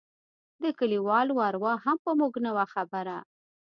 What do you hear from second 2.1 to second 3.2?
موږ نه وه خبره.